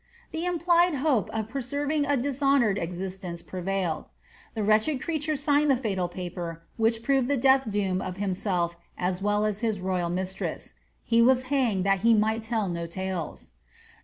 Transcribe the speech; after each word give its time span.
The 0.31 0.45
implied 0.45 0.95
hope 0.95 1.29
of 1.29 1.47
preserving 1.49 2.07
a 2.07 2.17
dishonoured 2.17 2.79
existence 2.79 3.43
prevailed. 3.43 4.05
The 4.55 4.63
wretched 4.63 4.99
creature 4.99 5.35
signed 5.35 5.69
the 5.69 5.77
fatal 5.77 6.07
paper, 6.07 6.63
whic)i 6.79 7.03
proved 7.03 7.27
the 7.27 7.37
(!eath 7.37 7.69
doom 7.69 8.01
of 8.01 8.17
himself 8.17 8.75
as 8.97 9.21
well 9.21 9.45
u 9.47 9.53
his 9.53 9.79
royal 9.79 10.09
mistress. 10.09 10.73
He 11.03 11.21
was 11.21 11.43
hanged 11.53 11.83
that 11.83 11.99
he 11.99 12.15
might 12.15 12.41
tell 12.41 12.67
no 12.67 12.87
tales. 12.87 13.51